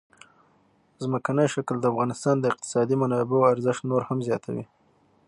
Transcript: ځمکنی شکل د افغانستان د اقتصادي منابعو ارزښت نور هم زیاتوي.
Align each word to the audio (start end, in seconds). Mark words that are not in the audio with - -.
ځمکنی 1.03 1.45
شکل 1.55 1.75
د 1.79 1.85
افغانستان 1.91 2.35
د 2.39 2.45
اقتصادي 2.51 2.95
منابعو 3.01 3.49
ارزښت 3.53 3.81
نور 3.89 4.01
هم 4.09 4.19
زیاتوي. 4.27 4.65